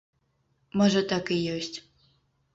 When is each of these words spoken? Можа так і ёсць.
Можа 0.81 1.01
так 1.13 1.25
і 1.37 1.39
ёсць. 1.59 1.77